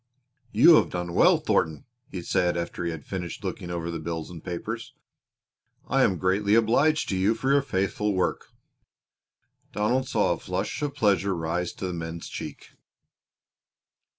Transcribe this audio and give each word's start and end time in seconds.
"You 0.51 0.77
have 0.77 0.89
done 0.89 1.13
well, 1.13 1.37
Thornton," 1.37 1.85
he 2.09 2.23
said 2.23 2.57
after 2.57 2.83
he 2.83 2.89
had 2.89 3.05
finished 3.05 3.43
looking 3.43 3.69
over 3.69 3.91
the 3.91 3.99
bills 3.99 4.31
and 4.31 4.43
papers. 4.43 4.95
"I 5.87 6.01
am 6.01 6.17
greatly 6.17 6.55
obliged 6.55 7.07
to 7.09 7.15
you 7.15 7.35
for 7.35 7.51
your 7.51 7.61
faithful 7.61 8.15
work." 8.15 8.47
Donald 9.73 10.07
saw 10.07 10.31
a 10.33 10.39
flush 10.39 10.81
of 10.81 10.95
pleasure 10.95 11.35
rise 11.35 11.71
to 11.73 11.85
the 11.85 11.93
man's 11.93 12.27
cheek. 12.29 12.69